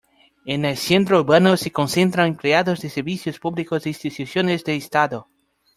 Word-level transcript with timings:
En 0.47 0.65
el 0.65 0.77
centro 0.77 1.19
urbano 1.19 1.55
se 1.57 1.69
concentran 1.71 2.29
empleados 2.29 2.81
de 2.81 2.89
servicios 2.89 3.37
públicos 3.37 3.85
e 3.85 3.89
instituciones 3.89 4.63
del 4.63 4.77
estado. 4.77 5.27